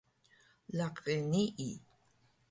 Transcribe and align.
laqi 0.77 1.15
nii? 1.31 1.75